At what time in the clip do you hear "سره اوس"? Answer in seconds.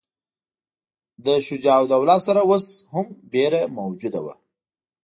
2.25-2.65